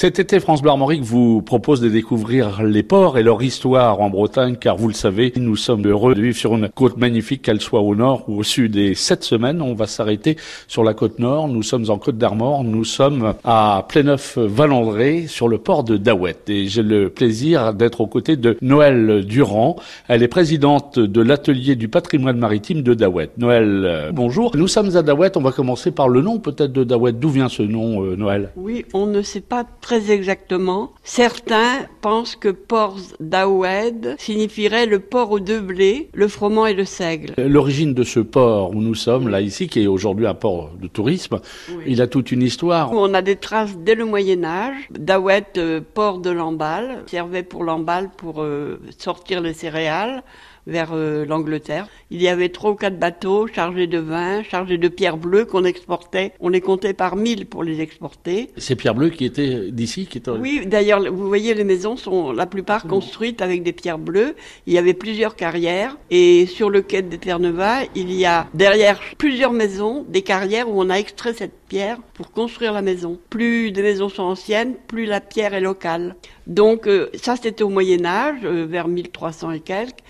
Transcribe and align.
Cet 0.00 0.18
été, 0.18 0.40
France 0.40 0.62
Bleu 0.62 0.72
vous 1.02 1.42
propose 1.42 1.82
de 1.82 1.90
découvrir 1.90 2.62
les 2.62 2.82
ports 2.82 3.18
et 3.18 3.22
leur 3.22 3.42
histoire 3.42 4.00
en 4.00 4.08
Bretagne, 4.08 4.56
car 4.58 4.78
vous 4.78 4.88
le 4.88 4.94
savez, 4.94 5.30
nous 5.36 5.56
sommes 5.56 5.86
heureux 5.86 6.14
de 6.14 6.22
vivre 6.22 6.38
sur 6.38 6.56
une 6.56 6.70
côte 6.70 6.96
magnifique, 6.96 7.42
qu'elle 7.42 7.60
soit 7.60 7.82
au 7.82 7.94
nord 7.94 8.24
ou 8.26 8.38
au 8.38 8.42
sud. 8.42 8.76
Et 8.76 8.94
cette 8.94 9.24
semaine, 9.24 9.60
on 9.60 9.74
va 9.74 9.86
s'arrêter 9.86 10.38
sur 10.68 10.84
la 10.84 10.94
côte 10.94 11.18
nord. 11.18 11.48
Nous 11.48 11.62
sommes 11.62 11.90
en 11.90 11.98
Côte 11.98 12.16
d'Armor. 12.16 12.64
Nous 12.64 12.84
sommes 12.84 13.34
à 13.44 13.84
Pléneuf-Valandré, 13.90 15.26
sur 15.26 15.48
le 15.48 15.58
port 15.58 15.84
de 15.84 15.98
Daouet. 15.98 16.36
Et 16.48 16.66
j'ai 16.66 16.82
le 16.82 17.10
plaisir 17.10 17.74
d'être 17.74 18.00
aux 18.00 18.06
côtés 18.06 18.36
de 18.36 18.56
Noël 18.62 19.26
Durand. 19.26 19.76
Elle 20.08 20.22
est 20.22 20.28
présidente 20.28 20.98
de 20.98 21.20
l'atelier 21.20 21.76
du 21.76 21.88
patrimoine 21.88 22.38
maritime 22.38 22.80
de 22.80 22.94
Daouet. 22.94 23.28
Noël, 23.36 23.82
euh, 23.84 24.12
bonjour. 24.14 24.56
Nous 24.56 24.66
sommes 24.66 24.96
à 24.96 25.02
Daouet. 25.02 25.36
On 25.36 25.42
va 25.42 25.52
commencer 25.52 25.90
par 25.90 26.08
le 26.08 26.22
nom 26.22 26.38
peut-être 26.38 26.72
de 26.72 26.84
Daouet. 26.84 27.12
D'où 27.12 27.28
vient 27.28 27.50
ce 27.50 27.62
nom, 27.62 28.02
euh, 28.02 28.16
Noël? 28.16 28.48
Oui, 28.56 28.86
on 28.94 29.04
ne 29.04 29.20
sait 29.20 29.42
pas 29.42 29.66
très 29.82 29.89
exactement. 29.92 30.92
Certains 31.04 31.86
pensent 32.00 32.36
que 32.36 32.48
port 32.48 32.96
d'Aoued 33.20 34.16
signifierait 34.18 34.86
le 34.86 34.98
port 35.00 35.30
aux 35.30 35.40
deux 35.40 35.60
blés, 35.60 36.08
le 36.14 36.28
froment 36.28 36.66
et 36.66 36.74
le 36.74 36.84
seigle. 36.84 37.34
L'origine 37.38 37.94
de 37.94 38.02
ce 38.02 38.20
port 38.20 38.70
où 38.70 38.80
nous 38.80 38.94
sommes, 38.94 39.28
là 39.28 39.40
ici, 39.40 39.68
qui 39.68 39.82
est 39.82 39.86
aujourd'hui 39.86 40.26
un 40.26 40.34
port 40.34 40.70
de 40.80 40.88
tourisme, 40.88 41.40
Oui. 41.70 41.84
il 41.86 42.02
a 42.02 42.06
toute 42.06 42.32
une 42.32 42.42
histoire. 42.42 42.92
On 42.92 43.14
a 43.14 43.22
des 43.22 43.36
traces 43.36 43.76
dès 43.78 43.94
le 43.94 44.04
Moyen 44.04 44.44
Âge. 44.44 44.76
Daouet, 44.90 45.44
euh, 45.56 45.80
port 45.94 46.18
de 46.18 46.30
l'emballe, 46.30 47.04
servait 47.06 47.42
pour 47.42 47.64
l'emballe 47.64 48.10
pour 48.16 48.42
euh, 48.42 48.80
sortir 48.98 49.40
les 49.40 49.52
céréales 49.54 50.22
vers 50.70 50.92
euh, 50.92 51.26
l'Angleterre. 51.26 51.88
Il 52.10 52.22
y 52.22 52.28
avait 52.28 52.48
trois 52.48 52.70
ou 52.70 52.74
quatre 52.74 52.98
bateaux 52.98 53.46
chargés 53.46 53.86
de 53.86 53.98
vin, 53.98 54.42
chargés 54.42 54.78
de 54.78 54.88
pierres 54.88 55.16
bleues 55.16 55.44
qu'on 55.44 55.64
exportait. 55.64 56.32
On 56.40 56.48
les 56.48 56.60
comptait 56.60 56.94
par 56.94 57.16
mille 57.16 57.46
pour 57.46 57.62
les 57.62 57.80
exporter. 57.80 58.50
C'est 58.56 58.76
Pierre 58.76 58.94
Bleu 58.94 59.10
qui 59.10 59.24
était 59.24 59.70
d'ici, 59.70 60.06
qui 60.06 60.18
était... 60.18 60.30
Oui, 60.30 60.62
d'ailleurs, 60.66 61.00
vous 61.12 61.28
voyez, 61.28 61.54
les 61.54 61.64
maisons 61.64 61.96
sont 61.96 62.32
la 62.32 62.46
plupart 62.46 62.86
construites 62.86 63.42
avec 63.42 63.62
des 63.62 63.72
pierres 63.72 63.98
bleues. 63.98 64.34
Il 64.66 64.72
y 64.72 64.78
avait 64.78 64.94
plusieurs 64.94 65.36
carrières 65.36 65.98
et 66.10 66.46
sur 66.46 66.70
le 66.70 66.82
quai 66.82 67.02
de 67.02 67.16
Terre-Neuve, 67.16 67.88
il 67.94 68.12
y 68.12 68.24
a 68.24 68.46
derrière 68.54 69.00
plusieurs 69.18 69.52
maisons 69.52 70.04
des 70.08 70.22
carrières 70.22 70.68
où 70.68 70.80
on 70.80 70.88
a 70.88 70.94
extrait 70.94 71.34
cette 71.34 71.58
pierre 71.68 71.98
pour 72.14 72.32
construire 72.32 72.72
la 72.72 72.82
maison. 72.82 73.18
Plus 73.28 73.72
des 73.72 73.82
maisons 73.82 74.08
sont 74.08 74.22
anciennes, 74.22 74.74
plus 74.86 75.06
la 75.06 75.20
pierre 75.20 75.54
est 75.54 75.60
locale. 75.60 76.16
Donc 76.46 76.86
euh, 76.86 77.10
ça, 77.14 77.36
c'était 77.36 77.62
au 77.62 77.68
Moyen 77.68 78.04
Âge, 78.04 78.40
euh, 78.44 78.66
vers 78.68 78.88
1300 78.88 79.52
et 79.52 79.60
quelques. 79.60 80.00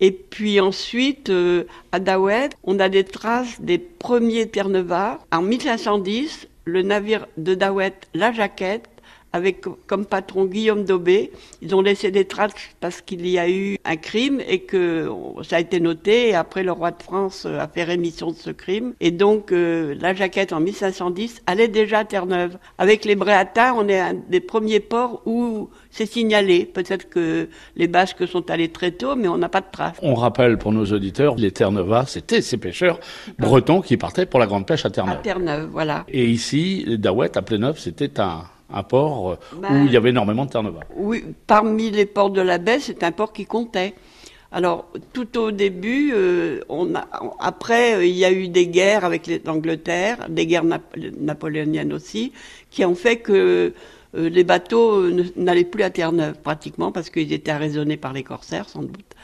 Et 0.00 0.12
puis 0.12 0.60
ensuite, 0.60 1.28
euh, 1.28 1.64
à 1.92 2.00
Daouet, 2.00 2.48
on 2.64 2.78
a 2.78 2.88
des 2.88 3.04
traces 3.04 3.60
des 3.60 3.78
premiers 3.78 4.48
Terre-Neuve. 4.48 5.18
En 5.30 5.42
1510, 5.42 6.48
le 6.64 6.82
navire 6.82 7.26
de 7.36 7.54
Daouet, 7.54 7.94
la 8.14 8.32
Jaquette, 8.32 8.88
avec 9.32 9.64
comme 9.86 10.06
patron 10.06 10.44
Guillaume 10.46 10.84
Daubé. 10.84 11.32
Ils 11.62 11.74
ont 11.74 11.82
laissé 11.82 12.10
des 12.10 12.24
traces 12.24 12.52
parce 12.80 13.00
qu'il 13.00 13.26
y 13.26 13.38
a 13.38 13.48
eu 13.48 13.78
un 13.84 13.96
crime 13.96 14.40
et 14.46 14.60
que 14.60 15.10
ça 15.42 15.56
a 15.56 15.60
été 15.60 15.80
noté. 15.80 16.30
Et 16.30 16.34
après, 16.34 16.62
le 16.62 16.72
roi 16.72 16.90
de 16.90 17.02
France 17.02 17.44
euh, 17.46 17.58
a 17.58 17.68
fait 17.68 17.84
rémission 17.84 18.30
de 18.30 18.36
ce 18.36 18.50
crime. 18.50 18.94
Et 19.00 19.10
donc, 19.10 19.52
euh, 19.52 19.94
la 20.00 20.14
jaquette 20.14 20.52
en 20.52 20.60
1510 20.60 21.42
allait 21.46 21.68
déjà 21.68 22.00
à 22.00 22.04
Terre-Neuve. 22.04 22.58
Avec 22.78 23.04
les 23.04 23.16
Bréatins, 23.16 23.74
on 23.76 23.88
est 23.88 24.00
un 24.00 24.14
des 24.14 24.40
premiers 24.40 24.80
ports 24.80 25.22
où 25.26 25.70
c'est 25.90 26.06
signalé. 26.06 26.64
Peut-être 26.64 27.08
que 27.08 27.48
les 27.76 27.88
Basques 27.88 28.26
sont 28.26 28.50
allés 28.50 28.68
très 28.68 28.90
tôt, 28.92 29.16
mais 29.16 29.28
on 29.28 29.38
n'a 29.38 29.48
pas 29.48 29.60
de 29.60 29.70
traces. 29.70 29.96
On 30.02 30.14
rappelle 30.14 30.58
pour 30.58 30.72
nos 30.72 30.86
auditeurs, 30.86 31.36
les 31.36 31.50
Terre-Neuve, 31.50 32.04
c'était 32.06 32.42
ces 32.42 32.56
pêcheurs 32.56 33.00
bretons 33.38 33.80
qui 33.80 33.96
partaient 33.96 34.26
pour 34.26 34.40
la 34.40 34.46
grande 34.46 34.66
pêche 34.66 34.84
à 34.84 34.88
À 34.88 34.90
Terre-Neuve. 34.90 35.22
Terre-Neuve, 35.22 35.68
voilà. 35.70 36.04
Et 36.08 36.26
ici, 36.26 36.84
Daouet, 36.98 37.36
à 37.36 37.42
Pléneuf, 37.42 37.78
c'était 37.78 38.20
un, 38.20 38.44
un 38.72 38.82
port 38.82 39.30
euh, 39.30 39.36
Ben- 39.60 39.82
où 39.82 39.86
il 39.86 39.92
y 39.92 39.96
avait 39.96 40.10
énormément 40.10 40.44
de 40.44 40.50
Terre-Neuve. 40.50 40.80
Oui, 40.96 41.24
parmi 41.46 41.90
les 41.90 42.06
ports 42.06 42.30
de 42.30 42.40
la 42.40 42.58
baie, 42.58 42.78
c'est 42.80 43.02
un 43.02 43.12
port 43.12 43.32
qui 43.32 43.46
comptait. 43.46 43.94
Alors, 44.52 44.88
tout 45.12 45.38
au 45.38 45.52
début, 45.52 46.10
euh, 46.12 46.60
on 46.68 46.94
a, 46.96 47.06
après, 47.38 47.94
euh, 47.94 48.04
il 48.04 48.16
y 48.16 48.24
a 48.24 48.32
eu 48.32 48.48
des 48.48 48.66
guerres 48.66 49.04
avec 49.04 49.30
l'Angleterre, 49.44 50.26
des 50.28 50.44
guerres 50.46 50.64
nap- 50.64 50.96
napoléoniennes 51.20 51.92
aussi, 51.92 52.32
qui 52.70 52.84
ont 52.84 52.96
fait 52.96 53.18
que 53.18 53.72
euh, 54.16 54.28
les 54.28 54.42
bateaux 54.42 55.08
n'allaient 55.36 55.62
plus 55.64 55.84
à 55.84 55.90
Terre-Neuve, 55.90 56.34
pratiquement, 56.42 56.90
parce 56.90 57.10
qu'ils 57.10 57.32
étaient 57.32 57.52
arraisonnés 57.52 57.96
par 57.96 58.12
les 58.12 58.24
corsaires, 58.24 58.68
sans 58.68 58.82
doute. 58.82 59.14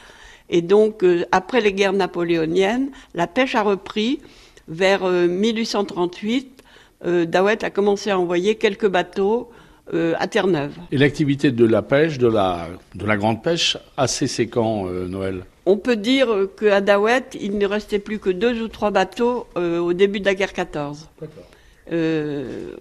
Et 0.49 0.63
donc, 0.63 1.05
après 1.33 1.61
les 1.61 1.73
guerres 1.73 1.93
napoléoniennes, 1.93 2.91
la 3.15 3.27
pêche 3.27 3.57
a 3.57 3.63
repris 3.63 4.21
vers 4.69 5.03
euh, 5.03 5.27
1838. 5.27 6.56
Euh, 7.05 7.27
Daouet 7.27 7.65
a 7.65 7.71
commencé 7.71 8.11
à 8.11 8.19
envoyer 8.19 8.55
quelques 8.55 8.89
bateaux 8.89 9.51
euh, 9.93 10.15
à 10.19 10.27
Terre-Neuve. 10.27 10.73
Et 10.91 10.99
l'activité 10.99 11.51
de 11.51 11.65
la 11.65 11.83
pêche, 11.83 12.19
de 12.19 12.27
la, 12.27 12.69
de 12.95 13.07
la 13.07 13.17
grande 13.17 13.43
pêche, 13.43 13.77
a 13.97 14.07
cessé 14.07 14.49
quand, 14.49 14.89
euh, 14.89 15.07
Noël 15.07 15.45
On 15.67 15.77
peut 15.77 15.97
dire 15.97 16.29
qu'à 16.59 16.81
Daouet, 16.81 17.25
il 17.41 17.59
ne 17.59 17.67
restait 17.67 17.99
plus 17.99 18.19
que 18.19 18.31
deux 18.31 18.63
ou 18.63 18.69
trois 18.69 18.91
bateaux 18.91 19.47
euh, 19.57 19.79
au 19.79 19.93
début 19.93 20.21
de 20.21 20.25
la 20.25 20.35
guerre 20.35 20.53
14. 20.53 21.09
Euh, 21.93 22.73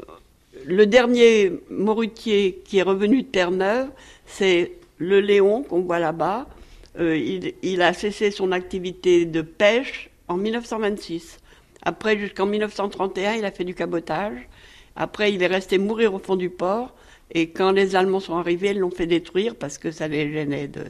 le 0.65 0.85
dernier 0.87 1.51
morutier 1.69 2.61
qui 2.65 2.79
est 2.79 2.83
revenu 2.83 3.21
de 3.21 3.27
Terre-Neuve, 3.27 3.89
c'est 4.25 4.71
le 4.97 5.19
Léon 5.19 5.61
qu'on 5.63 5.81
voit 5.81 5.99
là-bas. 5.99 6.47
Il, 6.97 7.53
il 7.61 7.81
a 7.81 7.91
cessé 7.91 8.31
son 8.31 8.53
activité 8.53 9.25
de 9.25 9.41
pêche 9.41 10.09
en 10.29 10.37
1926. 10.37 11.39
Après, 11.85 12.17
jusqu'en 12.17 12.47
1931, 12.47 13.35
il 13.35 13.45
a 13.45 13.51
fait 13.51 13.63
du 13.63 13.75
cabotage. 13.75 14.49
Après, 14.95 15.31
il 15.31 15.43
est 15.43 15.47
resté 15.47 15.77
mourir 15.77 16.13
au 16.15 16.19
fond 16.19 16.35
du 16.35 16.49
port. 16.49 16.95
Et 17.31 17.49
quand 17.49 17.71
les 17.71 17.95
Allemands 17.95 18.19
sont 18.19 18.37
arrivés, 18.37 18.71
ils 18.71 18.79
l'ont 18.79 18.91
fait 18.91 19.07
détruire 19.07 19.55
parce 19.55 19.77
que 19.77 19.91
ça 19.91 20.07
les 20.07 20.31
gênait 20.31 20.67
de, 20.67 20.83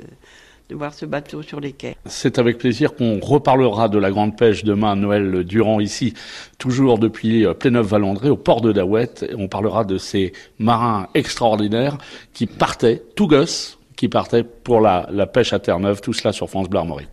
voir 0.73 0.93
ce 0.93 1.05
bateau 1.05 1.41
sur 1.41 1.59
les 1.59 1.73
quais. 1.73 1.95
C'est 2.05 2.39
avec 2.39 2.57
plaisir 2.57 2.95
qu'on 2.95 3.19
reparlera 3.19 3.89
de 3.89 3.97
la 3.97 4.09
grande 4.09 4.37
pêche 4.37 4.63
demain, 4.63 4.95
Noël 4.95 5.43
Durand, 5.43 5.79
ici, 5.79 6.13
toujours 6.57 6.97
depuis 6.97 7.45
euh, 7.45 7.53
Pléneuf-Valandré, 7.53 8.29
au 8.29 8.37
port 8.37 8.61
de 8.61 8.71
Daouet. 8.71 9.09
Et 9.29 9.35
on 9.35 9.47
parlera 9.47 9.83
de 9.83 9.97
ces 9.97 10.33
marins 10.59 11.07
extraordinaires 11.13 11.97
qui 12.33 12.47
partaient, 12.47 13.03
tout 13.15 13.27
gosses, 13.27 13.79
qui 13.95 14.09
partaient 14.09 14.43
pour 14.43 14.81
la, 14.81 15.07
pêche 15.27 15.53
à 15.53 15.59
Terre-Neuve, 15.59 16.01
tout 16.01 16.13
cela 16.13 16.33
sur 16.33 16.49
France 16.49 16.67
Armorique. 16.73 17.03